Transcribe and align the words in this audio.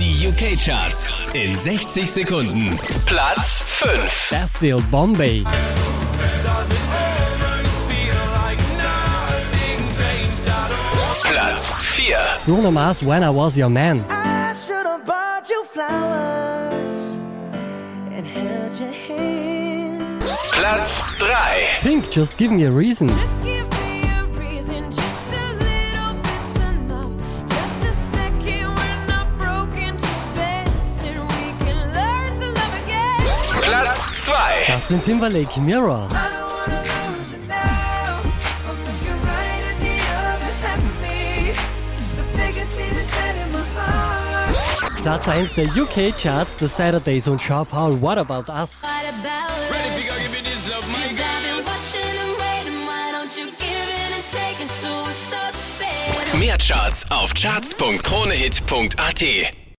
Die 0.00 0.26
UK-Charts 0.28 1.12
in 1.34 1.54
60 1.54 2.10
Sekunden. 2.10 2.74
Platz 3.04 3.62
5. 3.66 4.30
Bastille 4.30 4.80
Bombay. 4.90 5.44
Platz 11.22 11.74
4. 11.74 12.16
Bruno 12.46 12.70
Mars 12.70 13.02
When 13.02 13.22
I 13.22 13.28
Was 13.28 13.58
Your 13.58 13.68
Man. 13.68 14.02
I 14.08 14.54
should 14.66 14.86
have 14.86 15.04
bought 15.04 15.50
you 15.50 15.64
flowers 15.64 17.18
and 18.10 18.26
held 18.26 18.72
your 18.80 18.92
hand. 19.06 20.22
Platz 20.52 21.02
3. 21.18 21.28
Pink, 21.82 22.10
Just 22.10 22.38
Give 22.38 22.50
Me 22.50 22.64
a 22.64 22.70
Reason. 22.70 23.08
Just 23.08 23.49
that's 33.90 34.06
set 43.10 43.34
in 43.36 43.52
my 43.52 43.58
heart. 43.74 44.50
Platz 45.02 45.28
1 45.28 45.54
der 45.54 45.68
UK 45.76 46.12
Charts, 46.16 46.56
The 46.56 46.68
Saturdays 46.68 47.28
und 47.28 47.40
Shaw 47.40 47.64
Paul 47.64 48.00
What 48.00 48.18
About 48.18 48.52
Us. 48.52 48.82
Mehr 56.38 56.58
Charts 56.58 57.10
auf 57.10 57.34
charts.kronehit.at. 57.34 59.59